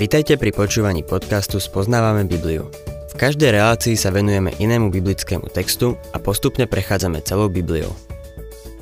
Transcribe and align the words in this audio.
Vitajte 0.00 0.40
pri 0.40 0.48
počúvaní 0.48 1.04
podcastu 1.04 1.60
Spoznávame 1.60 2.24
Bibliu. 2.24 2.72
V 3.12 3.14
každej 3.20 3.52
relácii 3.52 4.00
sa 4.00 4.08
venujeme 4.08 4.48
inému 4.56 4.88
biblickému 4.88 5.52
textu 5.52 5.92
a 6.16 6.16
postupne 6.16 6.64
prechádzame 6.64 7.20
celou 7.20 7.52
Bibliou. 7.52 7.92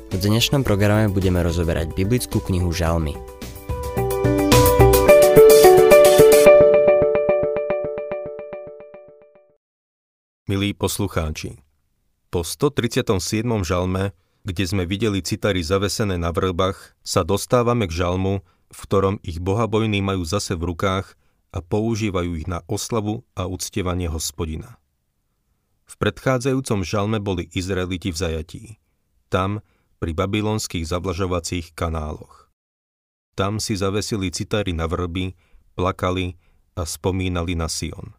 V 0.07 0.15
dnešnom 0.15 0.63
programe 0.63 1.11
budeme 1.11 1.43
rozoberať 1.43 1.91
biblickú 1.91 2.39
knihu 2.47 2.71
Žalmy. 2.71 3.19
Milí 10.47 10.71
poslucháči, 10.71 11.59
po 12.31 12.47
137. 12.47 13.43
žalme, 13.67 14.15
kde 14.47 14.63
sme 14.63 14.87
videli 14.87 15.19
citary 15.19 15.67
zavesené 15.67 16.15
na 16.15 16.31
vrbách, 16.31 16.95
sa 17.03 17.27
dostávame 17.27 17.91
k 17.91 18.07
žalmu, 18.07 18.39
v 18.69 18.79
ktorom 18.85 19.15
ich 19.25 19.41
bohabojní 19.41 20.01
majú 20.01 20.21
zase 20.25 20.53
v 20.53 20.73
rukách 20.73 21.17
a 21.49 21.59
používajú 21.65 22.37
ich 22.37 22.47
na 22.47 22.61
oslavu 22.69 23.25
a 23.33 23.49
uctievanie 23.49 24.05
hospodina. 24.05 24.77
V 25.89 25.97
predchádzajúcom 25.97 26.85
žalme 26.85 27.17
boli 27.17 27.49
Izraeliti 27.49 28.13
v 28.13 28.17
zajatí. 28.17 28.63
Tam, 29.33 29.65
pri 29.97 30.13
babylonských 30.13 30.85
zavlažovacích 30.85 31.73
kanáloch. 31.73 32.47
Tam 33.33 33.57
si 33.57 33.73
zavesili 33.73 34.29
citári 34.29 34.71
na 34.71 34.85
vrby, 34.85 35.33
plakali 35.73 36.37
a 36.77 36.85
spomínali 36.85 37.57
na 37.57 37.65
Sion. 37.65 38.13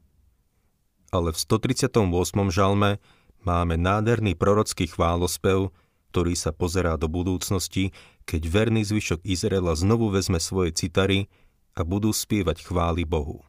Ale 1.15 1.31
v 1.31 1.39
138. 1.39 1.95
žalme 2.51 2.99
máme 3.47 3.75
nádherný 3.79 4.35
prorocký 4.35 4.91
chválospev, 4.91 5.71
ktorý 6.11 6.35
sa 6.35 6.51
pozerá 6.51 6.99
do 6.99 7.07
budúcnosti, 7.07 7.95
keď 8.27 8.43
verný 8.51 8.83
zvyšok 8.83 9.23
Izraela 9.23 9.79
znovu 9.79 10.11
vezme 10.11 10.43
svoje 10.43 10.75
citary 10.75 11.31
a 11.79 11.87
budú 11.87 12.11
spievať 12.11 12.67
chvály 12.67 13.07
Bohu. 13.07 13.47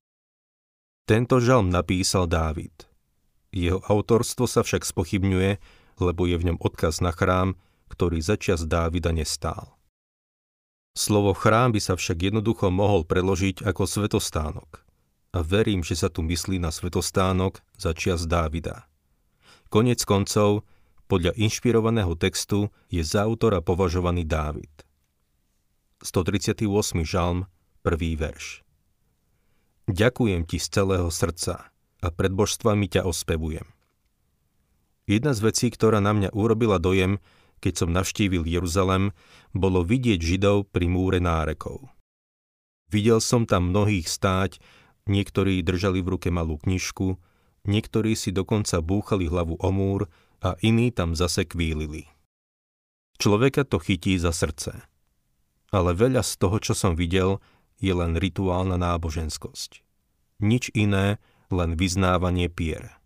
Tento 1.10 1.42
žalm 1.42 1.74
napísal 1.74 2.30
Dávid. 2.30 2.86
Jeho 3.50 3.82
autorstvo 3.90 4.46
sa 4.46 4.62
však 4.62 4.86
spochybňuje, 4.86 5.58
lebo 6.00 6.22
je 6.30 6.38
v 6.38 6.54
ňom 6.54 6.58
odkaz 6.62 7.02
na 7.02 7.10
chrám, 7.12 7.58
ktorý 7.90 8.24
začias 8.24 8.64
Dávida 8.64 9.12
nestál. 9.12 9.76
Slovo 10.96 11.34
chrám 11.36 11.76
by 11.76 11.82
sa 11.82 11.98
však 11.98 12.32
jednoducho 12.32 12.70
mohol 12.72 13.04
preložiť 13.04 13.66
ako 13.66 13.84
svetostánok. 13.90 14.86
A 15.32 15.40
verím, 15.40 15.84
že 15.84 15.96
sa 15.96 16.12
tu 16.12 16.20
myslí 16.24 16.60
na 16.60 16.72
svetostánok 16.72 17.64
za 17.80 17.96
čas 17.96 18.28
Dávida. 18.28 18.88
Konec 19.72 20.04
koncov, 20.04 20.68
podľa 21.12 21.36
inšpirovaného 21.36 22.16
textu 22.16 22.72
je 22.88 23.04
za 23.04 23.28
autora 23.28 23.60
považovaný 23.60 24.24
Dávid. 24.24 24.72
138. 26.00 26.72
žalm, 27.04 27.52
prvý 27.84 28.16
verš. 28.16 28.64
Ďakujem 29.92 30.48
ti 30.48 30.56
z 30.56 30.72
celého 30.72 31.12
srdca 31.12 31.68
a 32.00 32.08
pred 32.16 32.32
božstvami 32.32 32.88
ťa 32.88 33.04
ospevujem. 33.04 33.68
Jedna 35.04 35.36
z 35.36 35.52
vecí, 35.52 35.68
ktorá 35.68 36.00
na 36.00 36.16
mňa 36.16 36.32
urobila 36.32 36.80
dojem, 36.80 37.20
keď 37.60 37.84
som 37.84 37.90
navštívil 37.92 38.48
Jeruzalem, 38.48 39.12
bolo 39.52 39.84
vidieť 39.84 40.16
Židov 40.16 40.72
pri 40.72 40.88
múre 40.88 41.20
nárekov. 41.20 41.92
Videl 42.88 43.20
som 43.20 43.44
tam 43.44 43.76
mnohých 43.76 44.08
stáť, 44.08 44.64
niektorí 45.12 45.60
držali 45.60 46.00
v 46.00 46.16
ruke 46.16 46.32
malú 46.32 46.56
knižku, 46.56 47.20
niektorí 47.68 48.16
si 48.16 48.32
dokonca 48.32 48.80
búchali 48.80 49.28
hlavu 49.28 49.60
o 49.60 49.70
múr 49.76 50.08
a 50.42 50.58
iní 50.66 50.90
tam 50.92 51.14
zase 51.14 51.46
kvílili. 51.46 52.10
Človeka 53.22 53.62
to 53.64 53.78
chytí 53.78 54.18
za 54.18 54.34
srdce. 54.34 54.82
Ale 55.70 55.94
veľa 55.94 56.26
z 56.26 56.34
toho, 56.42 56.58
čo 56.58 56.74
som 56.74 56.98
videl, 56.98 57.38
je 57.78 57.94
len 57.94 58.18
rituálna 58.18 58.82
náboženskosť. 58.82 59.86
Nič 60.42 60.74
iné, 60.74 61.22
len 61.54 61.78
vyznávanie 61.78 62.50
pier. 62.50 62.98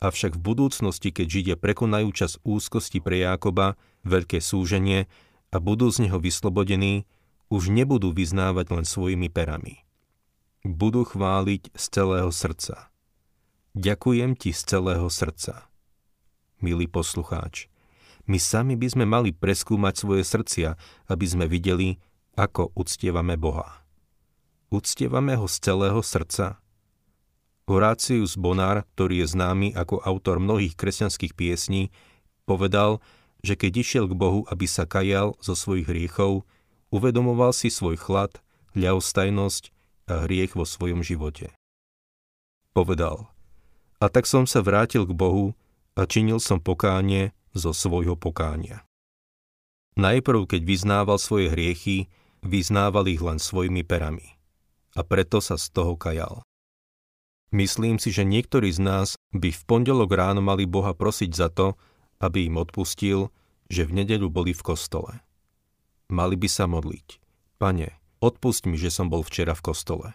Avšak 0.00 0.38
v 0.38 0.44
budúcnosti, 0.54 1.12
keď 1.12 1.26
Židia 1.28 1.56
prekonajú 1.58 2.08
čas 2.14 2.38
úzkosti 2.46 3.02
pre 3.02 3.20
Jákoba, 3.20 3.76
veľké 4.06 4.40
súženie 4.40 5.10
a 5.50 5.56
budú 5.58 5.90
z 5.90 6.08
neho 6.08 6.22
vyslobodení, 6.22 7.04
už 7.50 7.74
nebudú 7.74 8.14
vyznávať 8.14 8.70
len 8.70 8.86
svojimi 8.86 9.28
perami. 9.28 9.82
Budú 10.62 11.04
chváliť 11.04 11.74
z 11.74 11.84
celého 11.90 12.30
srdca. 12.30 12.88
Ďakujem 13.74 14.38
ti 14.38 14.54
z 14.54 14.60
celého 14.62 15.10
srdca 15.10 15.69
milý 16.60 16.86
poslucháč. 16.86 17.66
My 18.28 18.38
sami 18.38 18.78
by 18.78 18.88
sme 18.92 19.04
mali 19.08 19.34
preskúmať 19.34 19.94
svoje 19.96 20.22
srdcia, 20.22 20.78
aby 21.10 21.26
sme 21.26 21.50
videli, 21.50 21.98
ako 22.38 22.70
uctievame 22.78 23.34
Boha. 23.34 23.82
Uctievame 24.70 25.34
ho 25.34 25.50
z 25.50 25.56
celého 25.58 25.98
srdca. 25.98 26.62
Horácius 27.66 28.38
Bonár, 28.38 28.86
ktorý 28.94 29.26
je 29.26 29.34
známy 29.34 29.68
ako 29.74 30.02
autor 30.02 30.38
mnohých 30.38 30.78
kresťanských 30.78 31.34
piesní, 31.34 31.90
povedal, 32.46 33.02
že 33.42 33.58
keď 33.58 33.72
išiel 33.82 34.04
k 34.10 34.14
Bohu, 34.14 34.46
aby 34.50 34.66
sa 34.66 34.86
kajal 34.86 35.38
zo 35.42 35.54
svojich 35.54 35.86
hriechov, 35.86 36.46
uvedomoval 36.90 37.54
si 37.54 37.70
svoj 37.70 37.98
chlad, 37.98 38.42
ľahostajnosť 38.74 39.74
a 40.10 40.26
hriech 40.26 40.58
vo 40.58 40.66
svojom 40.66 41.02
živote. 41.06 41.54
Povedal, 42.74 43.30
a 43.98 44.06
tak 44.08 44.26
som 44.26 44.46
sa 44.46 44.62
vrátil 44.62 45.06
k 45.06 45.12
Bohu, 45.14 45.52
a 46.00 46.08
činil 46.08 46.40
som 46.40 46.64
pokánie 46.64 47.36
zo 47.52 47.76
svojho 47.76 48.16
pokánia. 48.16 48.88
Najprv, 50.00 50.48
keď 50.48 50.60
vyznával 50.64 51.20
svoje 51.20 51.52
hriechy, 51.52 52.08
vyznával 52.40 53.04
ich 53.12 53.20
len 53.20 53.36
svojimi 53.36 53.84
perami. 53.84 54.40
A 54.96 55.04
preto 55.04 55.44
sa 55.44 55.60
z 55.60 55.68
toho 55.68 56.00
kajal. 56.00 56.40
Myslím 57.52 58.00
si, 58.00 58.14
že 58.14 58.24
niektorí 58.24 58.72
z 58.72 58.80
nás 58.80 59.08
by 59.36 59.52
v 59.52 59.62
pondelok 59.68 60.08
ráno 60.16 60.40
mali 60.40 60.64
Boha 60.64 60.96
prosiť 60.96 61.30
za 61.36 61.52
to, 61.52 61.76
aby 62.22 62.48
im 62.48 62.56
odpustil, 62.56 63.28
že 63.68 63.84
v 63.84 64.00
nedeľu 64.00 64.32
boli 64.32 64.56
v 64.56 64.62
kostole. 64.64 65.20
Mali 66.08 66.34
by 66.38 66.48
sa 66.48 66.64
modliť. 66.70 67.20
Pane, 67.60 67.92
odpust 68.24 68.64
mi, 68.64 68.80
že 68.80 68.88
som 68.88 69.12
bol 69.12 69.20
včera 69.26 69.52
v 69.52 69.62
kostole. 69.62 70.08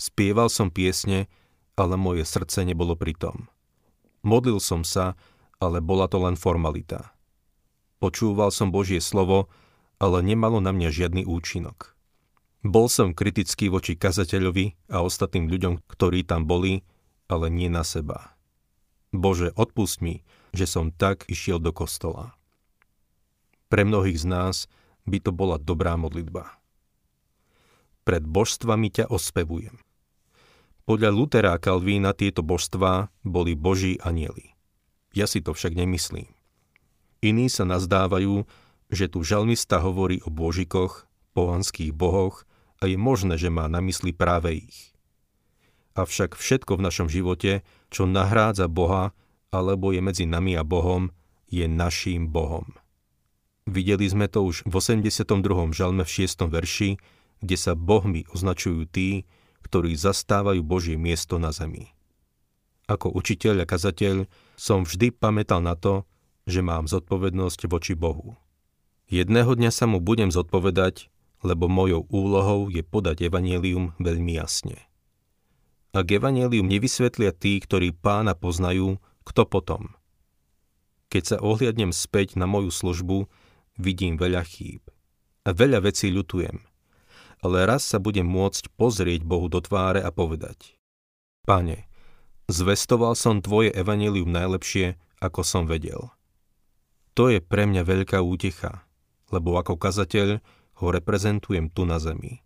Spieval 0.00 0.48
som 0.48 0.72
piesne, 0.72 1.28
ale 1.76 2.00
moje 2.00 2.24
srdce 2.24 2.64
nebolo 2.64 2.96
pri 2.96 3.14
tom. 3.18 3.50
Modlil 4.20 4.60
som 4.60 4.84
sa, 4.84 5.16
ale 5.60 5.80
bola 5.80 6.08
to 6.08 6.20
len 6.20 6.36
formalita. 6.36 7.12
Počúval 8.00 8.48
som 8.48 8.72
Božie 8.72 9.00
slovo, 9.00 9.52
ale 10.00 10.24
nemalo 10.24 10.60
na 10.64 10.72
mňa 10.72 10.88
žiadny 10.88 11.22
účinok. 11.28 11.92
Bol 12.60 12.92
som 12.92 13.16
kritický 13.16 13.72
voči 13.72 13.96
kazateľovi 13.96 14.92
a 14.92 15.00
ostatným 15.00 15.48
ľuďom, 15.48 15.84
ktorí 15.88 16.24
tam 16.24 16.44
boli, 16.44 16.84
ale 17.28 17.48
nie 17.48 17.72
na 17.72 17.84
seba. 17.84 18.36
Bože, 19.12 19.52
odpust 19.56 20.04
mi, 20.04 20.24
že 20.52 20.68
som 20.68 20.92
tak 20.92 21.24
išiel 21.28 21.56
do 21.60 21.72
kostola. 21.72 22.36
Pre 23.72 23.82
mnohých 23.84 24.20
z 24.20 24.26
nás 24.28 24.56
by 25.08 25.18
to 25.24 25.32
bola 25.32 25.56
dobrá 25.56 25.96
modlitba. 25.96 26.52
Pred 28.04 28.24
božstvami 28.28 28.88
ťa 28.92 29.08
ospevujem. 29.08 29.80
Podľa 30.90 31.14
Lutera 31.14 31.54
a 31.54 31.62
Kalvína 31.62 32.10
tieto 32.18 32.42
božstvá 32.42 33.14
boli 33.22 33.54
boží 33.54 34.02
anieli. 34.02 34.58
Ja 35.14 35.30
si 35.30 35.38
to 35.38 35.54
však 35.54 35.78
nemyslím. 35.78 36.26
Iní 37.22 37.46
sa 37.46 37.62
nazdávajú, 37.62 38.42
že 38.90 39.06
tu 39.06 39.22
žalmista 39.22 39.78
hovorí 39.78 40.18
o 40.26 40.34
božikoch, 40.34 41.06
pohanských 41.30 41.94
bohoch 41.94 42.42
a 42.82 42.90
je 42.90 42.98
možné, 42.98 43.38
že 43.38 43.54
má 43.54 43.70
na 43.70 43.78
mysli 43.86 44.10
práve 44.10 44.66
ich. 44.66 44.90
Avšak 45.94 46.34
všetko 46.34 46.82
v 46.82 46.84
našom 46.90 47.06
živote, 47.06 47.62
čo 47.86 48.10
nahrádza 48.10 48.66
Boha 48.66 49.14
alebo 49.54 49.94
je 49.94 50.02
medzi 50.02 50.26
nami 50.26 50.58
a 50.58 50.66
Bohom, 50.66 51.14
je 51.46 51.70
naším 51.70 52.34
Bohom. 52.34 52.66
Videli 53.62 54.10
sme 54.10 54.26
to 54.26 54.42
už 54.42 54.66
v 54.66 54.74
82. 54.74 55.22
žalme 55.70 56.02
v 56.02 56.10
6. 56.26 56.50
verši, 56.50 56.98
kde 57.46 57.54
sa 57.54 57.78
bohmi 57.78 58.26
označujú 58.34 58.90
tí, 58.90 59.22
ktorí 59.66 59.94
zastávajú 59.96 60.64
Božie 60.64 60.96
miesto 60.96 61.36
na 61.36 61.52
zemi. 61.52 61.92
Ako 62.90 63.14
učiteľ 63.14 63.62
a 63.62 63.66
kazateľ 63.68 64.26
som 64.58 64.82
vždy 64.82 65.14
pamätal 65.14 65.62
na 65.62 65.78
to, 65.78 66.02
že 66.48 66.64
mám 66.64 66.90
zodpovednosť 66.90 67.70
voči 67.70 67.94
Bohu. 67.94 68.34
Jedného 69.06 69.54
dňa 69.54 69.70
sa 69.70 69.86
mu 69.86 70.02
budem 70.02 70.30
zodpovedať, 70.30 71.10
lebo 71.46 71.70
mojou 71.70 72.06
úlohou 72.10 72.70
je 72.70 72.82
podať 72.82 73.26
evanelium 73.26 73.94
veľmi 74.02 74.38
jasne. 74.38 74.90
Ak 75.90 76.06
evanelium 76.10 76.70
nevysvetlia 76.70 77.34
tí, 77.34 77.58
ktorí 77.58 77.90
pána 77.94 78.38
poznajú, 78.38 79.02
kto 79.26 79.42
potom? 79.46 79.94
Keď 81.10 81.22
sa 81.26 81.36
ohliadnem 81.42 81.90
späť 81.90 82.38
na 82.38 82.46
moju 82.46 82.70
službu, 82.70 83.26
vidím 83.74 84.14
veľa 84.14 84.46
chýb. 84.46 84.86
A 85.42 85.50
veľa 85.50 85.82
vecí 85.82 86.14
ľutujem 86.14 86.69
ale 87.40 87.64
raz 87.64 87.84
sa 87.84 87.96
budem 87.96 88.28
môcť 88.28 88.72
pozrieť 88.76 89.24
Bohu 89.24 89.48
do 89.48 89.60
tváre 89.64 90.00
a 90.04 90.12
povedať 90.12 90.76
Pane, 91.48 91.88
zvestoval 92.52 93.16
som 93.16 93.40
Tvoje 93.40 93.72
evanelium 93.72 94.28
najlepšie, 94.28 95.00
ako 95.20 95.40
som 95.44 95.64
vedel. 95.64 96.12
To 97.18 97.28
je 97.32 97.42
pre 97.42 97.66
mňa 97.66 97.82
veľká 97.84 98.20
útecha, 98.22 98.84
lebo 99.32 99.56
ako 99.56 99.76
kazateľ 99.76 100.40
ho 100.80 100.86
reprezentujem 100.88 101.68
tu 101.68 101.84
na 101.84 102.00
zemi. 102.00 102.40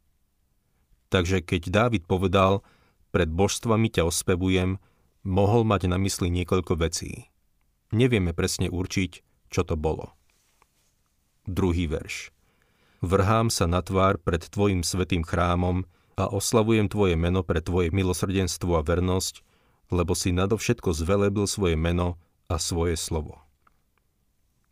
Takže 1.12 1.46
keď 1.46 1.70
Dávid 1.70 2.02
povedal, 2.11 2.67
pred 3.14 3.31
božstvami 3.31 3.87
ťa 3.94 4.11
ospevujem, 4.11 4.82
mohol 5.23 5.62
mať 5.62 5.87
na 5.87 5.96
mysli 6.02 6.26
niekoľko 6.35 6.75
vecí. 6.82 7.31
Nevieme 7.94 8.35
presne 8.35 8.67
určiť, 8.67 9.23
čo 9.55 9.62
to 9.62 9.79
bolo. 9.79 10.11
Druhý 11.46 11.87
verš. 11.87 12.35
Vrhám 13.04 13.52
sa 13.52 13.68
na 13.68 13.84
tvár 13.84 14.16
pred 14.16 14.40
tvojim 14.40 14.80
svetým 14.80 15.20
chrámom 15.28 15.84
a 16.16 16.24
oslavujem 16.24 16.88
tvoje 16.88 17.20
meno 17.20 17.44
pre 17.44 17.60
tvoje 17.60 17.92
milosrdenstvo 17.92 18.80
a 18.80 18.82
vernosť, 18.82 19.44
lebo 19.92 20.16
si 20.16 20.32
nadovšetko 20.32 20.96
zvelebil 20.96 21.44
svoje 21.44 21.76
meno 21.76 22.16
a 22.48 22.56
svoje 22.56 22.96
slovo. 22.96 23.44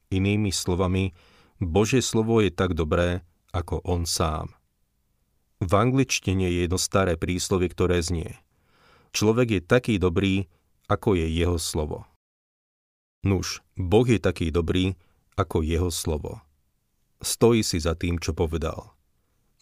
Inými 0.08 0.49
slovami, 0.49 1.12
Božie 1.61 2.00
slovo 2.00 2.40
je 2.40 2.49
tak 2.49 2.73
dobré, 2.73 3.20
ako 3.52 3.84
on 3.84 4.08
sám. 4.08 4.56
V 5.61 5.69
angličtine 5.69 6.49
je 6.49 6.64
jedno 6.64 6.81
staré 6.81 7.20
príslovie, 7.20 7.69
ktoré 7.69 8.00
znie 8.00 8.40
Človek 9.12 9.49
je 9.52 9.61
taký 9.61 10.00
dobrý, 10.00 10.49
ako 10.88 11.20
je 11.20 11.28
jeho 11.28 11.61
slovo. 11.61 12.08
Nuž, 13.28 13.61
Boh 13.76 14.08
je 14.08 14.17
taký 14.17 14.49
dobrý, 14.49 14.96
ako 15.37 15.61
jeho 15.61 15.93
slovo 15.93 16.40
stojí 17.23 17.63
si 17.63 17.79
za 17.79 17.95
tým, 17.95 18.19
čo 18.19 18.35
povedal. 18.35 18.93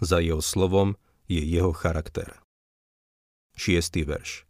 Za 0.01 0.19
jeho 0.19 0.41
slovom 0.41 0.97
je 1.29 1.45
jeho 1.45 1.71
charakter. 1.77 2.41
Šiestý 3.55 4.09
verš. 4.09 4.49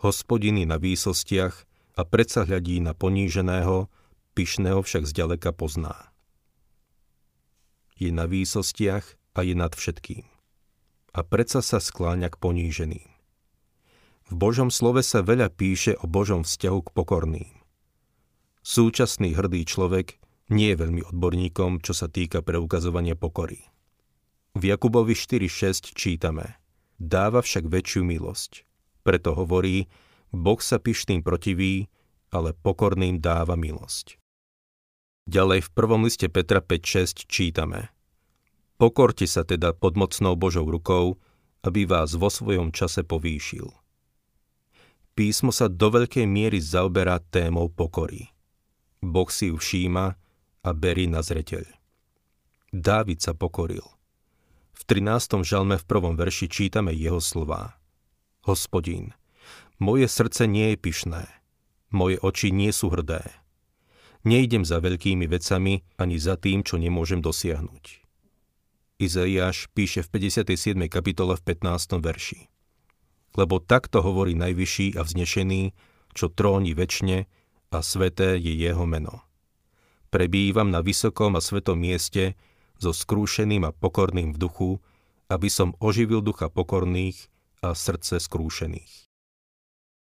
Hospodiny 0.00 0.64
na 0.64 0.80
výsostiach 0.80 1.54
a 1.94 2.02
predsa 2.02 2.48
hľadí 2.48 2.80
na 2.82 2.96
poníženého, 2.96 3.86
pyšného 4.34 4.82
však 4.82 5.04
zďaleka 5.06 5.54
pozná. 5.54 6.10
Je 7.94 8.10
na 8.10 8.26
výsostiach 8.26 9.06
a 9.38 9.40
je 9.46 9.54
nad 9.54 9.70
všetkým. 9.70 10.26
A 11.14 11.20
predsa 11.22 11.62
sa 11.62 11.78
skláňa 11.78 12.32
k 12.34 12.40
poníženým. 12.42 13.10
V 14.24 14.32
Božom 14.34 14.72
slove 14.72 15.04
sa 15.04 15.22
veľa 15.22 15.52
píše 15.52 15.94
o 16.00 16.10
Božom 16.10 16.42
vzťahu 16.42 16.80
k 16.80 16.92
pokorným. 16.96 17.52
Súčasný 18.64 19.36
hrdý 19.36 19.68
človek 19.68 20.23
nie 20.52 20.74
je 20.74 20.80
veľmi 20.80 21.02
odborníkom, 21.08 21.80
čo 21.80 21.96
sa 21.96 22.10
týka 22.10 22.44
preukazovania 22.44 23.16
pokory. 23.16 23.64
V 24.54 24.62
Jakubovi 24.70 25.16
4.6 25.16 25.96
čítame 25.96 26.60
Dáva 27.00 27.42
však 27.42 27.66
väčšiu 27.66 28.06
milosť. 28.06 28.62
Preto 29.02 29.34
hovorí, 29.34 29.90
Boh 30.30 30.60
sa 30.62 30.78
pyšným 30.78 31.26
protiví, 31.26 31.90
ale 32.30 32.54
pokorným 32.54 33.18
dáva 33.18 33.58
milosť. 33.58 34.18
Ďalej 35.24 35.60
v 35.64 35.70
prvom 35.72 36.04
liste 36.04 36.28
Petra 36.28 36.60
5.6 36.60 37.24
čítame 37.26 37.94
Pokorte 38.76 39.24
sa 39.24 39.46
teda 39.46 39.72
pod 39.72 39.96
mocnou 39.96 40.36
Božou 40.36 40.66
rukou, 40.66 41.16
aby 41.64 41.88
vás 41.88 42.12
vo 42.18 42.28
svojom 42.28 42.74
čase 42.74 43.06
povýšil. 43.06 43.70
Písmo 45.14 45.54
sa 45.54 45.70
do 45.70 45.88
veľkej 45.94 46.26
miery 46.26 46.58
zaoberá 46.58 47.22
témou 47.22 47.70
pokory. 47.70 48.34
Boh 48.98 49.30
si 49.30 49.48
ju 49.48 49.56
všíma 49.56 50.23
a 50.64 50.72
berí 50.72 51.04
na 51.04 51.20
zreteľ. 51.20 51.68
Dávid 52.72 53.20
sa 53.20 53.36
pokoril. 53.36 53.84
V 54.74 54.82
13. 54.88 55.46
žalme 55.46 55.78
v 55.78 55.84
prvom 55.86 56.18
verši 56.18 56.50
čítame 56.50 56.90
jeho 56.90 57.22
slová. 57.22 57.78
Hospodín, 58.42 59.14
moje 59.78 60.10
srdce 60.10 60.50
nie 60.50 60.74
je 60.74 60.78
pyšné, 60.80 61.22
moje 61.94 62.18
oči 62.18 62.50
nie 62.50 62.74
sú 62.74 62.90
hrdé. 62.90 63.22
Nejdem 64.24 64.64
za 64.64 64.80
veľkými 64.80 65.28
vecami 65.28 65.84
ani 66.00 66.16
za 66.16 66.40
tým, 66.40 66.64
čo 66.64 66.80
nemôžem 66.80 67.20
dosiahnuť. 67.20 68.02
Izaiáš 68.98 69.68
píše 69.76 70.00
v 70.00 70.32
57. 70.32 70.88
kapitole 70.88 71.36
v 71.36 71.42
15. 71.44 72.00
verši. 72.00 72.48
Lebo 73.36 73.60
takto 73.60 74.00
hovorí 74.00 74.32
najvyšší 74.32 74.96
a 74.96 75.04
vznešený, 75.04 75.76
čo 76.16 76.32
tróni 76.32 76.72
väčšine 76.72 77.28
a 77.68 77.78
sveté 77.84 78.40
je 78.40 78.54
jeho 78.54 78.86
meno 78.88 79.23
prebývam 80.14 80.70
na 80.70 80.78
vysokom 80.78 81.34
a 81.34 81.42
svetom 81.42 81.74
mieste 81.74 82.38
so 82.78 82.94
skrúšeným 82.94 83.66
a 83.66 83.74
pokorným 83.74 84.30
v 84.30 84.38
duchu, 84.38 84.70
aby 85.26 85.50
som 85.50 85.74
oživil 85.82 86.22
ducha 86.22 86.46
pokorných 86.46 87.18
a 87.66 87.74
srdce 87.74 88.22
skrúšených. 88.22 89.10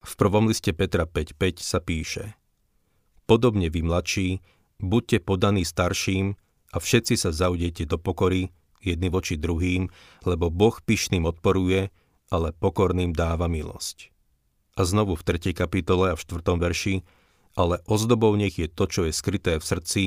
V 0.04 0.12
prvom 0.20 0.52
liste 0.52 0.76
Petra 0.76 1.08
5.5 1.08 1.64
sa 1.64 1.80
píše 1.80 2.36
Podobne 3.24 3.72
vy 3.72 3.80
mladší, 3.80 4.28
buďte 4.76 5.24
podaní 5.24 5.64
starším 5.64 6.36
a 6.68 6.76
všetci 6.76 7.16
sa 7.16 7.32
zaudete 7.32 7.88
do 7.88 7.96
pokory, 7.96 8.52
jedni 8.84 9.08
voči 9.08 9.40
druhým, 9.40 9.88
lebo 10.28 10.52
Boh 10.52 10.76
pyšným 10.84 11.24
odporuje, 11.24 11.88
ale 12.28 12.52
pokorným 12.52 13.16
dáva 13.16 13.48
milosť. 13.48 14.12
A 14.76 14.84
znovu 14.84 15.16
v 15.16 15.24
3. 15.24 15.56
kapitole 15.56 16.12
a 16.12 16.18
v 16.18 16.20
4. 16.20 16.44
verši 16.60 16.94
ale 17.54 17.80
ozdobou 17.86 18.34
nech 18.34 18.58
je 18.58 18.66
to, 18.66 18.84
čo 18.90 19.00
je 19.06 19.12
skryté 19.14 19.58
v 19.58 19.64
srdci 19.64 20.02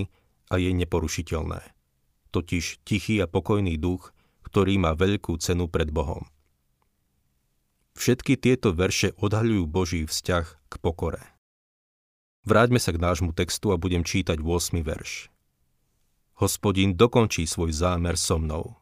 a 0.51 0.59
je 0.59 0.71
neporušiteľné. 0.71 1.63
Totiž 2.31 2.83
tichý 2.83 3.23
a 3.23 3.27
pokojný 3.27 3.79
duch, 3.79 4.11
ktorý 4.44 4.79
má 4.79 4.95
veľkú 4.95 5.35
cenu 5.39 5.67
pred 5.71 5.91
Bohom. 5.91 6.27
Všetky 7.97 8.38
tieto 8.38 8.77
verše 8.77 9.17
odhaľujú 9.17 9.63
Boží 9.65 10.05
vzťah 10.05 10.45
k 10.69 10.73
pokore. 10.77 11.23
Vráťme 12.47 12.79
sa 12.79 12.94
k 12.94 13.01
nášmu 13.01 13.33
textu 13.33 13.73
a 13.73 13.81
budem 13.81 14.05
čítať 14.05 14.39
8. 14.39 14.79
verš. 14.85 15.33
Hospodin 16.38 16.94
dokončí 16.94 17.49
svoj 17.49 17.73
zámer 17.73 18.15
so 18.15 18.38
mnou. 18.38 18.77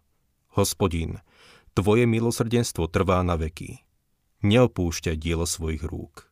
Hospodin, 0.60 1.24
tvoje 1.72 2.04
milosrdenstvo 2.04 2.92
trvá 2.92 3.24
na 3.24 3.40
veky. 3.40 3.82
Neopúšťaj 4.44 5.16
dielo 5.16 5.48
svojich 5.48 5.82
rúk. 5.88 6.28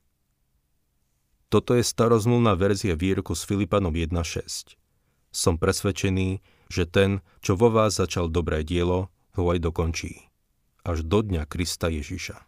Toto 1.53 1.77
je 1.77 1.85
starozmluvná 1.85 2.57
verzia 2.57 2.97
výroku 2.97 3.37
s 3.37 3.45
Filipanom 3.45 3.93
1.6. 3.93 4.73
Som 5.29 5.61
presvedčený, 5.61 6.41
že 6.65 6.89
ten, 6.89 7.21
čo 7.45 7.53
vo 7.53 7.69
vás 7.69 8.01
začal 8.01 8.25
dobré 8.25 8.65
dielo, 8.65 9.13
ho 9.37 9.43
aj 9.53 9.61
dokončí. 9.61 10.33
Až 10.81 11.05
do 11.05 11.21
dňa 11.21 11.45
Krista 11.45 11.93
Ježiša. 11.93 12.41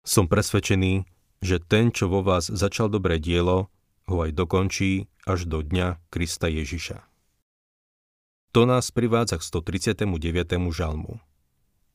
Som 0.00 0.32
presvedčený, 0.32 1.04
že 1.44 1.60
ten, 1.60 1.92
čo 1.92 2.08
vo 2.08 2.24
vás 2.24 2.48
začal 2.48 2.88
dobré 2.88 3.20
dielo, 3.20 3.68
ho 4.08 4.16
aj 4.24 4.32
dokončí 4.32 5.12
až 5.28 5.44
do 5.44 5.60
dňa 5.60 6.00
Krista 6.08 6.48
Ježiša. 6.48 7.04
To 8.56 8.64
nás 8.64 8.88
privádza 8.96 9.36
k 9.36 9.44
139. 9.44 10.08
žalmu. 10.72 11.20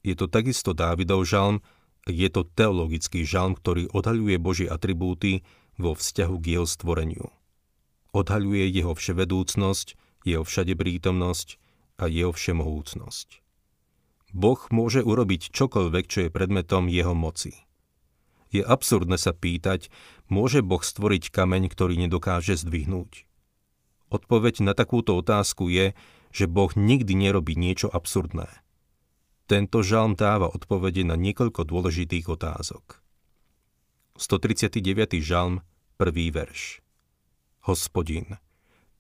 Je 0.06 0.14
to 0.14 0.30
takisto 0.30 0.78
Dávidov 0.78 1.26
žalm, 1.26 1.66
je 2.06 2.30
to 2.30 2.46
teologický 2.46 3.26
žalm, 3.26 3.58
ktorý 3.58 3.90
odhaľuje 3.90 4.38
Božie 4.38 4.70
atribúty, 4.70 5.42
vo 5.76 5.96
vzťahu 5.96 6.36
k 6.42 6.46
jeho 6.58 6.68
stvoreniu. 6.68 7.28
Odhaľuje 8.16 8.72
jeho 8.72 8.96
vševedúcnosť, 8.96 9.88
jeho 10.24 10.44
všadeprítomnosť 10.48 11.48
a 12.00 12.08
jeho 12.08 12.32
všemohúcnosť. 12.32 13.44
Boh 14.36 14.60
môže 14.72 15.00
urobiť 15.00 15.52
čokoľvek, 15.56 16.06
čo 16.12 16.20
je 16.28 16.34
predmetom 16.34 16.92
jeho 16.92 17.16
moci. 17.16 17.56
Je 18.52 18.64
absurdné 18.64 19.16
sa 19.20 19.32
pýtať, 19.32 19.92
môže 20.28 20.60
Boh 20.64 20.84
stvoriť 20.84 21.32
kameň, 21.32 21.72
ktorý 21.72 22.00
nedokáže 22.00 22.60
zdvihnúť? 22.60 23.28
Odpoveď 24.12 24.64
na 24.64 24.74
takúto 24.76 25.16
otázku 25.20 25.68
je, 25.68 25.92
že 26.36 26.52
Boh 26.52 26.72
nikdy 26.76 27.16
nerobí 27.16 27.56
niečo 27.56 27.88
absurdné. 27.88 28.48
Tento 29.48 29.86
žalm 29.86 30.18
dáva 30.18 30.50
odpovede 30.52 31.06
na 31.06 31.16
niekoľko 31.16 31.68
dôležitých 31.68 32.28
otázok. 32.28 33.05
139. 34.16 35.20
žalm, 35.20 35.60
prvý 36.00 36.32
verš. 36.32 36.80
Hospodin, 37.68 38.40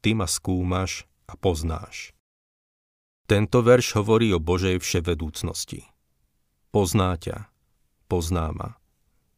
ty 0.03 0.11
ma 0.11 0.27
skúmaš 0.27 1.07
a 1.23 1.39
poznáš. 1.39 2.11
Tento 3.23 3.63
verš 3.63 3.95
hovorí 3.95 4.35
o 4.35 4.43
Božej 4.43 4.75
vševedúcnosti. 4.83 5.87
Pozná 6.75 7.15
ťa, 7.15 7.47
pozná 8.11 8.51
ma. 8.51 8.75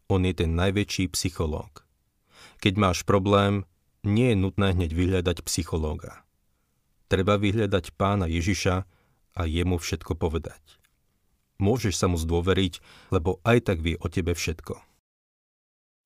On 0.09 0.25
je 0.25 0.33
ten 0.33 0.57
najväčší 0.57 1.13
psychológ. 1.13 1.85
Keď 2.57 2.73
máš 2.73 3.05
problém, 3.05 3.61
nie 4.01 4.33
je 4.33 4.41
nutné 4.41 4.73
hneď 4.73 4.97
vyhľadať 4.97 5.45
psychológa. 5.45 6.25
Treba 7.05 7.37
vyhľadať 7.37 7.93
pána 7.93 8.25
Ježiša 8.25 8.75
a 9.37 9.41
jemu 9.45 9.77
všetko 9.77 10.17
povedať. 10.17 10.81
Môžeš 11.61 12.01
sa 12.01 12.09
mu 12.09 12.17
zdôveriť, 12.17 12.81
lebo 13.13 13.37
aj 13.45 13.69
tak 13.69 13.85
vie 13.85 13.93
o 14.01 14.09
tebe 14.09 14.33
všetko. 14.33 14.86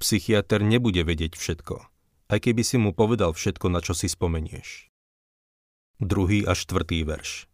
Psychiatr 0.01 0.65
nebude 0.65 1.05
vedieť 1.05 1.38
všetko, 1.38 1.86
aj 2.34 2.39
keby 2.41 2.65
si 2.65 2.81
mu 2.81 2.89
povedal 2.89 3.38
všetko, 3.38 3.70
na 3.70 3.86
čo 3.86 3.93
si 3.93 4.10
spomenieš. 4.10 4.89
Druhý 6.01 6.41
a 6.50 6.58
štvrtý 6.58 7.05
verš. 7.05 7.46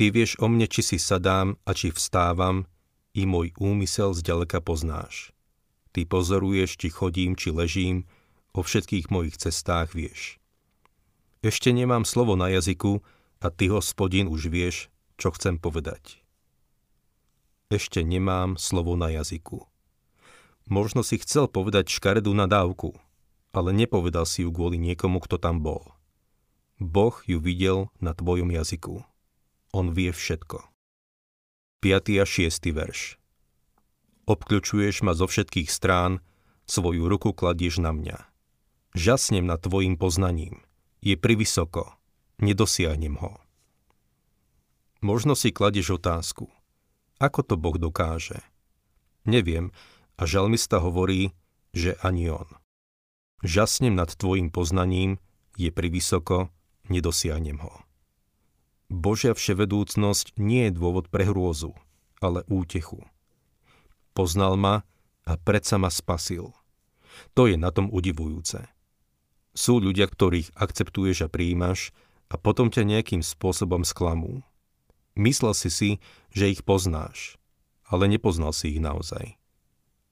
Ty 0.00 0.08
vieš 0.16 0.40
o 0.40 0.48
mne, 0.48 0.64
či 0.64 0.80
si 0.80 0.96
sadám 0.96 1.60
a 1.68 1.76
či 1.76 1.92
vstávam, 1.92 2.64
i 3.12 3.28
môj 3.28 3.52
úmysel 3.60 4.16
zďaleka 4.16 4.64
poznáš. 4.64 5.36
Ty 5.92 6.08
pozoruješ, 6.08 6.80
či 6.80 6.88
chodím, 6.88 7.36
či 7.36 7.52
ležím, 7.52 8.08
o 8.56 8.64
všetkých 8.64 9.12
mojich 9.12 9.36
cestách 9.36 9.92
vieš. 9.92 10.40
Ešte 11.44 11.68
nemám 11.76 12.08
slovo 12.08 12.32
na 12.32 12.48
jazyku 12.48 13.04
a 13.44 13.52
ty, 13.52 13.68
hospodin, 13.68 14.32
už 14.32 14.48
vieš, 14.48 14.88
čo 15.20 15.28
chcem 15.36 15.60
povedať. 15.60 16.24
ešte 17.68 18.00
nemám 18.00 18.56
slovo 18.56 18.96
na 18.96 19.12
jazyku. 19.12 19.71
Možno 20.70 21.02
si 21.02 21.18
chcel 21.18 21.50
povedať 21.50 21.90
škaredú 21.90 22.30
nadávku, 22.30 22.94
ale 23.50 23.74
nepovedal 23.74 24.24
si 24.24 24.46
ju 24.46 24.50
kvôli 24.54 24.78
niekomu, 24.78 25.18
kto 25.18 25.36
tam 25.36 25.60
bol. 25.60 25.94
Boh 26.78 27.14
ju 27.26 27.38
videl 27.38 27.90
na 28.02 28.14
tvojom 28.14 28.50
jazyku. 28.50 29.02
On 29.72 29.86
vie 29.94 30.10
všetko. 30.10 30.66
5. 31.82 32.22
a 32.22 32.26
6. 32.26 32.70
verš 32.70 33.18
Obkľúčuješ 34.22 35.02
ma 35.02 35.18
zo 35.18 35.26
všetkých 35.26 35.66
strán, 35.66 36.22
svoju 36.66 37.10
ruku 37.10 37.34
kladieš 37.34 37.82
na 37.82 37.90
mňa. 37.90 38.18
Žasnem 38.94 39.42
nad 39.42 39.58
tvojim 39.58 39.98
poznaním. 39.98 40.62
Je 41.02 41.18
privysoko. 41.18 41.98
Nedosiahnem 42.38 43.18
ho. 43.18 43.42
Možno 45.02 45.34
si 45.34 45.50
kladieš 45.50 45.98
otázku. 45.98 46.46
Ako 47.18 47.42
to 47.42 47.58
Boh 47.58 47.74
dokáže? 47.74 48.38
Neviem 49.26 49.74
a 50.22 50.26
žalmista 50.30 50.78
hovorí, 50.78 51.34
že 51.74 51.98
ani 51.98 52.30
on. 52.30 52.46
Žasnem 53.42 53.98
nad 53.98 54.06
tvojim 54.14 54.54
poznaním, 54.54 55.18
je 55.58 55.74
privysoko, 55.74 56.54
nedosiahnem 56.86 57.58
ho. 57.58 57.82
Božia 58.86 59.34
vševedúcnosť 59.34 60.38
nie 60.38 60.70
je 60.70 60.78
dôvod 60.78 61.10
pre 61.10 61.26
hrôzu, 61.26 61.74
ale 62.22 62.46
útechu. 62.46 63.02
Poznal 64.14 64.54
ma 64.54 64.86
a 65.26 65.34
predsa 65.34 65.74
ma 65.74 65.90
spasil. 65.90 66.54
To 67.34 67.50
je 67.50 67.58
na 67.58 67.74
tom 67.74 67.90
udivujúce. 67.90 68.62
Sú 69.58 69.82
ľudia, 69.82 70.06
ktorých 70.06 70.54
akceptuješ 70.54 71.26
a 71.26 71.32
prijímaš 71.32 71.90
a 72.30 72.38
potom 72.38 72.70
ťa 72.70 72.86
nejakým 72.86 73.26
spôsobom 73.26 73.82
sklamú. 73.82 74.46
Myslel 75.18 75.52
si 75.58 75.68
si, 75.68 75.90
že 76.30 76.48
ich 76.48 76.62
poznáš, 76.62 77.42
ale 77.90 78.06
nepoznal 78.06 78.54
si 78.54 78.76
ich 78.76 78.80
naozaj. 78.80 79.41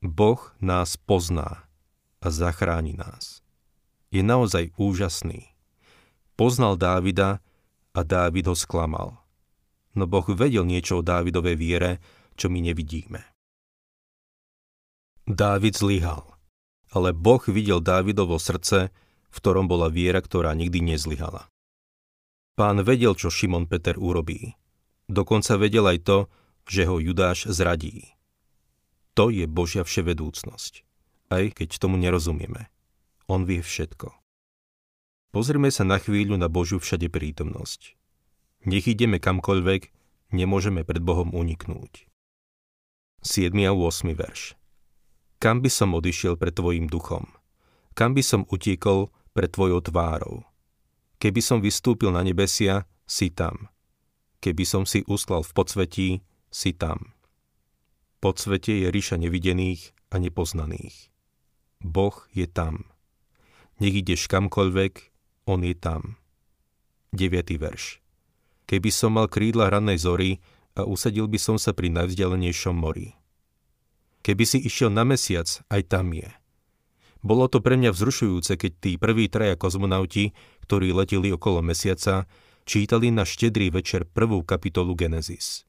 Boh 0.00 0.40
nás 0.64 0.96
pozná 0.96 1.68
a 2.24 2.26
zachráni 2.32 2.96
nás. 2.96 3.44
Je 4.08 4.24
naozaj 4.24 4.72
úžasný. 4.80 5.52
Poznal 6.40 6.80
Dávida 6.80 7.44
a 7.92 8.00
Dávid 8.00 8.48
ho 8.48 8.56
sklamal. 8.56 9.20
No 9.92 10.08
Boh 10.08 10.24
vedel 10.32 10.64
niečo 10.64 10.98
o 10.98 11.06
Dávidovej 11.06 11.56
viere, 11.60 11.92
čo 12.32 12.48
my 12.48 12.64
nevidíme. 12.64 13.20
Dávid 15.28 15.76
zlyhal. 15.76 16.24
Ale 16.96 17.12
Boh 17.12 17.44
videl 17.44 17.84
Dávidovo 17.84 18.40
srdce, 18.40 18.88
v 19.30 19.36
ktorom 19.36 19.68
bola 19.68 19.92
viera, 19.92 20.24
ktorá 20.24 20.56
nikdy 20.56 20.80
nezlyhala. 20.80 21.46
Pán 22.56 22.82
vedel, 22.82 23.12
čo 23.14 23.28
Šimon 23.28 23.68
Peter 23.68 24.00
urobí. 24.00 24.56
Dokonca 25.06 25.60
vedel 25.60 25.86
aj 25.86 25.98
to, 26.02 26.18
že 26.64 26.88
ho 26.88 26.96
Judáš 26.96 27.52
zradí. 27.52 28.16
To 29.20 29.28
je 29.28 29.44
Božia 29.44 29.84
vševedúcnosť, 29.84 30.72
aj 31.28 31.44
keď 31.60 31.68
tomu 31.76 32.00
nerozumieme. 32.00 32.72
On 33.28 33.44
vie 33.44 33.60
všetko. 33.60 34.08
Pozrime 35.36 35.68
sa 35.68 35.84
na 35.84 36.00
chvíľu 36.00 36.40
na 36.40 36.48
Božiu 36.48 36.80
všade 36.80 37.12
prítomnosť. 37.12 38.00
Nech 38.64 38.88
ideme 38.88 39.20
kamkoľvek, 39.20 39.92
nemôžeme 40.32 40.88
pred 40.88 41.04
Bohom 41.04 41.36
uniknúť. 41.36 42.08
7. 43.20 43.52
a 43.68 43.76
8. 43.76 44.16
verš 44.16 44.56
kam 45.40 45.64
by 45.64 45.72
som 45.72 45.96
odišiel 45.96 46.36
pred 46.36 46.52
tvojim 46.52 46.84
duchom? 46.84 47.24
Kam 47.96 48.12
by 48.12 48.20
som 48.20 48.44
utiekol 48.52 49.08
pred 49.32 49.48
tvojou 49.48 49.80
tvárou? 49.80 50.44
Keby 51.16 51.40
som 51.40 51.64
vystúpil 51.64 52.12
na 52.12 52.20
nebesia, 52.20 52.84
si 53.08 53.32
tam. 53.32 53.72
Keby 54.44 54.64
som 54.68 54.84
si 54.84 55.00
uslal 55.08 55.40
v 55.40 55.52
podsvetí, 55.56 56.08
si 56.52 56.76
tam. 56.76 57.16
Podsvete 58.20 58.84
je 58.84 58.92
ríša 58.92 59.16
nevidených 59.16 59.96
a 60.12 60.20
nepoznaných. 60.20 61.08
Boh 61.80 62.12
je 62.36 62.44
tam. 62.44 62.84
Nech 63.80 63.96
ideš 63.96 64.28
kamkoľvek, 64.28 65.08
On 65.48 65.64
je 65.64 65.72
tam. 65.72 66.20
9. 67.16 67.32
verš. 67.56 68.04
Keby 68.68 68.90
som 68.92 69.16
mal 69.16 69.26
krídla 69.26 69.72
rannej 69.72 69.96
zory 69.96 70.44
a 70.76 70.84
usadil 70.84 71.32
by 71.32 71.40
som 71.40 71.56
sa 71.56 71.72
pri 71.72 71.88
najvzdialenejšom 71.96 72.76
mori. 72.76 73.16
Keby 74.20 74.44
si 74.44 74.60
išiel 74.68 74.92
na 74.92 75.08
mesiac, 75.08 75.48
aj 75.72 75.82
tam 75.88 76.12
je. 76.12 76.28
Bolo 77.24 77.48
to 77.48 77.64
pre 77.64 77.80
mňa 77.80 77.96
vzrušujúce, 77.96 78.60
keď 78.60 78.72
tí 78.84 78.90
prví 79.00 79.32
traja 79.32 79.56
kozmonauti, 79.56 80.36
ktorí 80.68 80.92
leteli 80.92 81.32
okolo 81.32 81.64
mesiaca, 81.64 82.28
čítali 82.68 83.08
na 83.08 83.24
štedrý 83.24 83.72
večer 83.72 84.04
prvú 84.04 84.44
kapitolu 84.44 84.92
Genesis. 84.92 85.64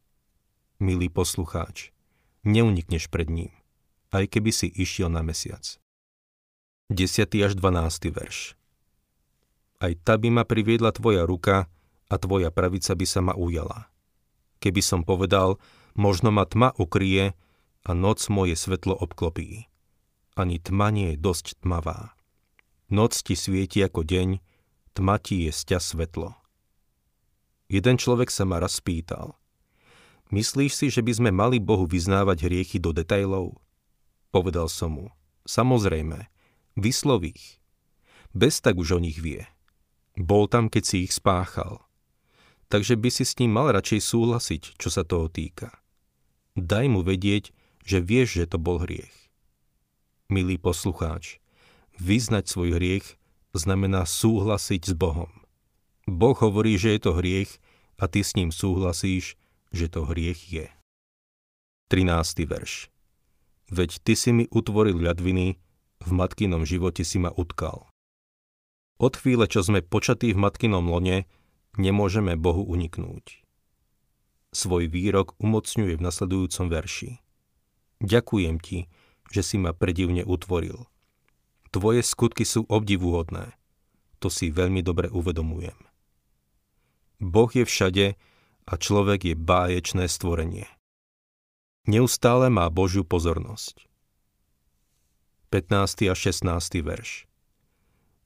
Milý 0.83 1.07
poslucháč, 1.07 1.95
neunikneš 2.43 3.07
pred 3.07 3.29
ním, 3.29 3.53
aj 4.13 4.27
keby 4.29 4.51
si 4.53 4.67
išiel 4.69 5.09
na 5.09 5.21
mesiac. 5.21 5.63
10. 6.91 7.31
až 7.39 7.53
12. 7.55 8.11
verš 8.11 8.59
Aj 9.79 9.93
tá 10.03 10.19
by 10.19 10.29
ma 10.29 10.43
priviedla 10.43 10.91
tvoja 10.91 11.23
ruka 11.23 11.71
a 12.11 12.15
tvoja 12.19 12.51
pravica 12.51 12.91
by 12.91 13.05
sa 13.07 13.23
ma 13.23 13.31
ujala. 13.31 13.87
Keby 14.59 14.83
som 14.83 15.01
povedal, 15.07 15.55
možno 15.95 16.35
ma 16.35 16.43
tma 16.43 16.75
ukrie, 16.75 17.33
a 17.81 17.91
noc 17.97 18.21
moje 18.29 18.53
svetlo 18.53 18.93
obklopí. 18.93 19.65
Ani 20.37 20.61
tma 20.61 20.93
nie 20.93 21.13
je 21.13 21.17
dosť 21.17 21.65
tmavá. 21.65 22.13
Noc 22.93 23.17
ti 23.25 23.33
svieti 23.33 23.81
ako 23.81 24.05
deň, 24.05 24.29
tma 24.93 25.17
ti 25.17 25.47
je 25.47 25.51
sťa 25.51 25.79
svetlo. 25.81 26.37
Jeden 27.71 27.95
človek 27.95 28.29
sa 28.29 28.43
ma 28.43 28.59
raz 28.59 28.77
spýtal. 28.77 29.40
Myslíš 30.31 30.71
si, 30.71 30.87
že 30.87 31.03
by 31.03 31.11
sme 31.11 31.31
mali 31.35 31.59
Bohu 31.59 31.83
vyznávať 31.83 32.47
hriechy 32.47 32.79
do 32.79 32.95
detajlov? 32.95 33.59
Povedal 34.31 34.71
som 34.71 34.95
mu. 34.95 35.07
Samozrejme, 35.43 36.31
vyslov 36.79 37.27
ich. 37.27 37.59
Bez 38.31 38.63
tak 38.63 38.79
už 38.79 38.95
o 38.95 38.99
nich 39.03 39.19
vie. 39.19 39.43
Bol 40.15 40.47
tam, 40.47 40.71
keď 40.71 40.83
si 40.87 40.97
ich 41.03 41.11
spáchal. 41.11 41.83
Takže 42.71 42.95
by 42.95 43.11
si 43.11 43.27
s 43.27 43.35
ním 43.43 43.51
mal 43.51 43.75
radšej 43.75 43.99
súhlasiť, 43.99 44.63
čo 44.79 44.87
sa 44.87 45.03
toho 45.03 45.27
týka. 45.27 45.75
Daj 46.55 46.87
mu 46.87 47.03
vedieť, 47.03 47.51
že 47.83 47.99
vieš, 47.99 48.39
že 48.39 48.55
to 48.55 48.57
bol 48.59 48.79
hriech. 48.79 49.11
Milý 50.31 50.55
poslucháč, 50.55 51.43
vyznať 51.99 52.47
svoj 52.47 52.79
hriech 52.79 53.19
znamená 53.51 54.07
súhlasiť 54.07 54.81
s 54.87 54.93
Bohom. 54.95 55.31
Boh 56.07 56.39
hovorí, 56.39 56.79
že 56.79 56.95
je 56.95 56.99
to 57.03 57.19
hriech 57.19 57.59
a 57.99 58.07
ty 58.07 58.23
s 58.23 58.31
ním 58.39 58.55
súhlasíš, 58.55 59.35
že 59.71 59.87
to 59.87 60.03
hriech 60.07 60.51
je. 60.51 60.67
13. 61.91 62.47
verš 62.47 62.91
Veď 63.71 64.03
ty 64.03 64.13
si 64.19 64.35
mi 64.35 64.47
utvoril 64.51 64.99
ľadviny, 64.99 65.59
v 66.01 66.11
matkinom 66.11 66.67
živote 66.67 67.07
si 67.07 67.19
ma 67.19 67.31
utkal. 67.31 67.87
Od 69.01 69.13
chvíle, 69.15 69.47
čo 69.47 69.63
sme 69.63 69.81
počatí 69.81 70.35
v 70.35 70.41
matkinom 70.43 70.85
lone, 70.85 71.25
nemôžeme 71.79 72.35
Bohu 72.35 72.67
uniknúť. 72.67 73.41
Svoj 74.51 74.91
výrok 74.91 75.33
umocňuje 75.39 75.95
v 75.95 76.03
nasledujúcom 76.03 76.67
verši. 76.67 77.23
Ďakujem 78.03 78.59
ti, 78.59 78.91
že 79.31 79.41
si 79.41 79.55
ma 79.55 79.71
predivne 79.71 80.27
utvoril. 80.27 80.91
Tvoje 81.71 82.03
skutky 82.03 82.43
sú 82.43 82.67
obdivuhodné. 82.67 83.55
To 84.19 84.27
si 84.27 84.51
veľmi 84.51 84.83
dobre 84.83 85.07
uvedomujem. 85.07 85.79
Boh 87.23 87.47
je 87.47 87.63
všade 87.63 88.05
a 88.67 88.73
človek 88.77 89.31
je 89.31 89.35
báječné 89.35 90.05
stvorenie. 90.05 90.67
Neustále 91.89 92.53
má 92.53 92.69
Božiu 92.69 93.01
pozornosť. 93.01 93.89
15. 95.49 96.07
a 96.07 96.15
16. 96.15 96.79
verš 96.79 97.25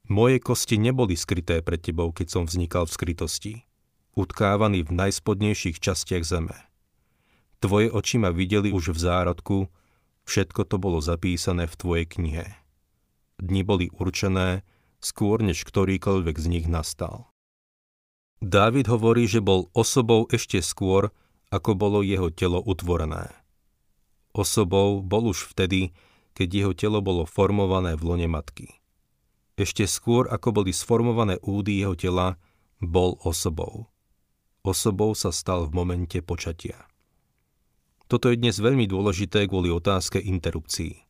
Moje 0.06 0.38
kosti 0.38 0.78
neboli 0.78 1.18
skryté 1.18 1.66
pred 1.66 1.82
tebou, 1.82 2.14
keď 2.14 2.28
som 2.30 2.44
vznikal 2.46 2.86
v 2.86 2.94
skrytosti, 2.94 3.54
utkávaný 4.14 4.86
v 4.86 4.94
najspodnejších 4.94 5.82
častiach 5.82 6.22
zeme. 6.22 6.54
Tvoje 7.58 7.90
oči 7.90 8.22
ma 8.22 8.30
videli 8.30 8.70
už 8.70 8.94
v 8.94 9.00
zárodku, 9.02 9.58
všetko 10.30 10.70
to 10.70 10.78
bolo 10.78 11.02
zapísané 11.02 11.66
v 11.66 11.74
tvojej 11.74 12.06
knihe. 12.06 12.46
Dni 13.42 13.62
boli 13.66 13.90
určené, 13.90 14.62
skôr 15.02 15.42
než 15.42 15.66
ktorýkoľvek 15.66 16.36
z 16.38 16.46
nich 16.46 16.66
nastal. 16.70 17.26
Dávid 18.44 18.92
hovorí, 18.92 19.28
že 19.30 19.40
bol 19.40 19.72
osobou 19.72 20.28
ešte 20.32 20.60
skôr, 20.60 21.12
ako 21.54 21.72
bolo 21.78 22.00
jeho 22.04 22.28
telo 22.34 22.60
utvorené. 22.60 23.32
Osobou 24.36 25.00
bol 25.00 25.32
už 25.32 25.56
vtedy, 25.56 25.96
keď 26.36 26.48
jeho 26.52 26.74
telo 26.76 27.00
bolo 27.00 27.24
formované 27.24 27.96
v 27.96 28.04
lone 28.04 28.28
matky. 28.28 28.76
Ešte 29.56 29.88
skôr, 29.88 30.28
ako 30.28 30.62
boli 30.64 30.76
sformované 30.76 31.40
údy 31.40 31.80
jeho 31.80 31.96
tela, 31.96 32.36
bol 32.84 33.16
osobou. 33.24 33.88
Osobou 34.68 35.16
sa 35.16 35.32
stal 35.32 35.72
v 35.72 35.76
momente 35.80 36.20
počatia. 36.20 36.76
Toto 38.12 38.28
je 38.28 38.36
dnes 38.36 38.60
veľmi 38.60 38.84
dôležité 38.86 39.48
kvôli 39.48 39.72
otázke 39.72 40.20
interrupcií. 40.20 41.08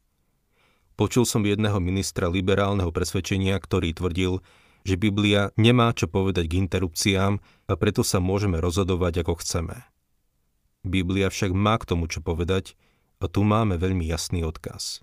Počul 0.96 1.28
som 1.28 1.44
jedného 1.44 1.82
ministra 1.82 2.30
liberálneho 2.32 2.94
presvedčenia, 2.94 3.60
ktorý 3.60 3.92
tvrdil, 3.92 4.40
že 4.86 5.02
Biblia 5.02 5.50
nemá 5.58 5.92
čo 5.98 6.06
povedať 6.06 6.46
k 6.46 6.62
interrupciám 6.62 7.42
a 7.42 7.74
preto 7.74 8.06
sa 8.06 8.22
môžeme 8.22 8.62
rozhodovať 8.62 9.26
ako 9.26 9.42
chceme. 9.42 9.82
Biblia 10.86 11.34
však 11.34 11.50
má 11.52 11.82
k 11.82 11.90
tomu 11.90 12.06
čo 12.06 12.22
povedať 12.22 12.78
a 13.18 13.26
tu 13.26 13.42
máme 13.42 13.82
veľmi 13.82 14.06
jasný 14.06 14.46
odkaz. 14.46 15.02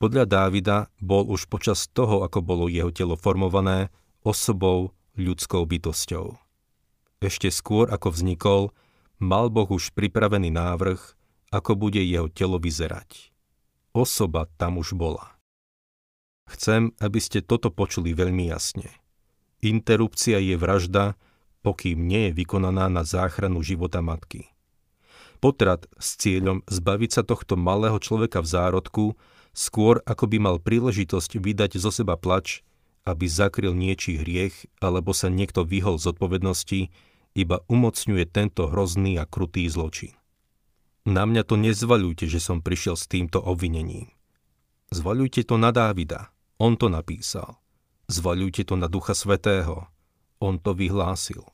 Podľa 0.00 0.24
Dávida 0.24 0.88
bol 0.96 1.28
už 1.28 1.44
počas 1.52 1.84
toho, 1.92 2.24
ako 2.24 2.40
bolo 2.40 2.72
jeho 2.72 2.88
telo 2.88 3.20
formované, 3.20 3.92
osobou, 4.24 4.96
ľudskou 5.20 5.68
bytosťou. 5.68 6.40
Ešte 7.20 7.52
skôr, 7.52 7.92
ako 7.92 8.16
vznikol, 8.16 8.62
mal 9.20 9.52
Boh 9.52 9.68
už 9.68 9.92
pripravený 9.92 10.48
návrh, 10.48 10.96
ako 11.52 11.76
bude 11.76 12.00
jeho 12.00 12.32
telo 12.32 12.56
vyzerať. 12.56 13.28
Osoba 13.92 14.48
tam 14.56 14.80
už 14.80 14.96
bola. 14.96 15.29
Chcem, 16.50 16.90
aby 16.98 17.22
ste 17.22 17.46
toto 17.46 17.70
počuli 17.70 18.10
veľmi 18.10 18.50
jasne. 18.50 18.90
Interrupcia 19.62 20.42
je 20.42 20.58
vražda, 20.58 21.14
pokým 21.62 22.10
nie 22.10 22.30
je 22.30 22.42
vykonaná 22.42 22.90
na 22.90 23.06
záchranu 23.06 23.62
života 23.62 24.02
matky. 24.02 24.50
Potrat 25.38 25.86
s 25.96 26.18
cieľom 26.18 26.66
zbaviť 26.66 27.10
sa 27.14 27.22
tohto 27.22 27.54
malého 27.54 27.96
človeka 28.02 28.42
v 28.42 28.50
zárodku, 28.50 29.04
skôr 29.54 30.02
ako 30.02 30.26
by 30.26 30.38
mal 30.42 30.56
príležitosť 30.58 31.38
vydať 31.38 31.78
zo 31.78 31.94
seba 31.94 32.18
plač, 32.18 32.66
aby 33.06 33.24
zakryl 33.30 33.72
niečí 33.72 34.18
hriech 34.18 34.66
alebo 34.82 35.14
sa 35.14 35.30
niekto 35.30 35.64
vyhol 35.64 35.96
z 35.96 36.12
odpovednosti, 36.12 36.90
iba 37.38 37.62
umocňuje 37.70 38.24
tento 38.26 38.66
hrozný 38.68 39.16
a 39.22 39.24
krutý 39.24 39.70
zločin. 39.70 40.12
Na 41.06 41.24
mňa 41.24 41.46
to 41.46 41.56
nezvaľujte, 41.56 42.28
že 42.28 42.42
som 42.42 42.60
prišiel 42.60 42.98
s 42.98 43.08
týmto 43.08 43.40
obvinením. 43.40 44.12
Zvaľujte 44.92 45.46
to 45.46 45.56
na 45.56 45.72
Dávida, 45.72 46.28
on 46.60 46.76
to 46.76 46.92
napísal. 46.92 47.56
Zvaľujte 48.12 48.68
to 48.68 48.76
na 48.76 48.86
Ducha 48.86 49.16
Svetého, 49.16 49.88
on 50.44 50.60
to 50.60 50.76
vyhlásil. 50.76 51.48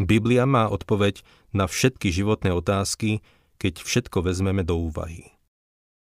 Biblia 0.00 0.48
má 0.48 0.66
odpoveď 0.72 1.22
na 1.54 1.68
všetky 1.68 2.10
životné 2.10 2.50
otázky, 2.50 3.22
keď 3.60 3.84
všetko 3.84 4.26
vezmeme 4.26 4.66
do 4.66 4.74
úvahy. 4.80 5.30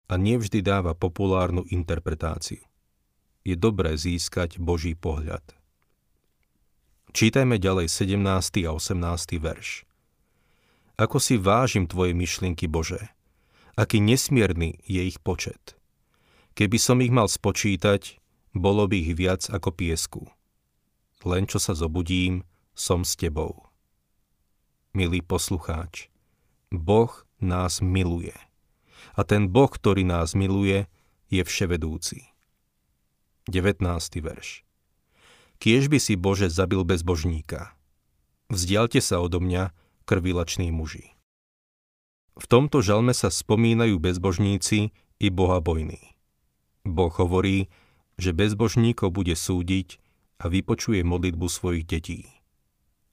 A 0.07 0.15
nevždy 0.15 0.63
dáva 0.63 0.95
populárnu 0.95 1.67
interpretáciu. 1.73 2.63
Je 3.43 3.57
dobré 3.57 3.97
získať 3.97 4.61
Boží 4.61 4.95
pohľad. 4.95 5.43
Čítajme 7.11 7.59
ďalej 7.59 7.91
17. 7.91 8.23
a 8.69 8.71
18. 8.77 9.43
verš. 9.43 9.83
Ako 10.95 11.19
si 11.19 11.41
vážim 11.41 11.89
tvoje 11.89 12.15
myšlienky, 12.15 12.69
Bože. 12.69 13.11
Aký 13.75 13.99
nesmierny 13.99 14.79
je 14.85 15.03
ich 15.09 15.19
počet. 15.19 15.80
Keby 16.61 16.77
som 16.77 17.01
ich 17.01 17.09
mal 17.09 17.25
spočítať, 17.25 18.21
bolo 18.53 18.85
by 18.85 19.01
ich 19.01 19.17
viac 19.17 19.49
ako 19.49 19.73
piesku. 19.73 20.29
Len 21.25 21.49
čo 21.49 21.57
sa 21.57 21.73
zobudím, 21.73 22.45
som 22.77 23.01
s 23.01 23.17
tebou. 23.17 23.65
Milý 24.93 25.25
poslucháč, 25.25 26.13
Boh 26.69 27.25
nás 27.41 27.81
miluje. 27.81 28.37
A 29.17 29.25
ten 29.25 29.49
Boh, 29.49 29.73
ktorý 29.73 30.05
nás 30.05 30.37
miluje, 30.37 30.85
je 31.33 31.41
vševedúci. 31.41 32.29
19. 33.49 33.81
verš. 34.21 34.61
Kiež 35.65 35.89
by 35.89 35.97
si 35.97 36.13
Bože 36.13 36.53
zabil 36.53 36.85
bezbožníka. 36.85 37.73
Vzdialte 38.53 39.01
sa 39.01 39.25
odo 39.25 39.41
mňa, 39.41 39.73
krvilační 40.05 40.69
muži. 40.77 41.17
V 42.37 42.45
tomto 42.45 42.85
žalme 42.85 43.17
sa 43.17 43.33
spomínajú 43.33 43.97
bezbožníci 43.97 44.93
i 45.17 45.27
bohabojní. 45.33 46.20
Boh 46.85 47.13
hovorí, 47.13 47.69
že 48.21 48.37
bezbožníkov 48.37 49.17
bude 49.17 49.33
súdiť 49.33 49.97
a 50.41 50.49
vypočuje 50.49 51.01
modlitbu 51.05 51.47
svojich 51.49 51.85
detí. 51.89 52.29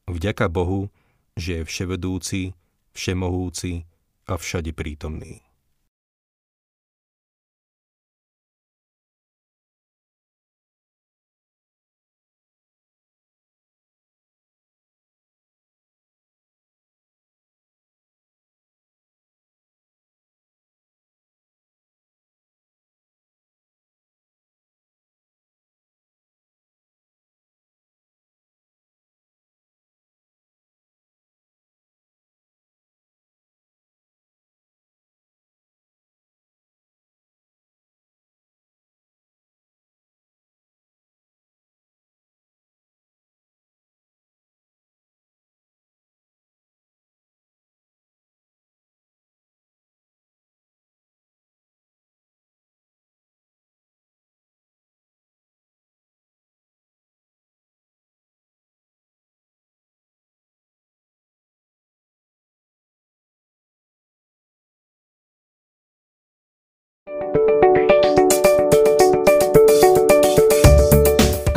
Vďaka 0.08 0.48
Bohu, 0.48 0.92
že 1.36 1.62
je 1.62 1.68
vševedúci, 1.68 2.42
všemohúci 2.96 3.88
a 4.28 4.34
všade 4.36 4.72
prítomný. 4.72 5.47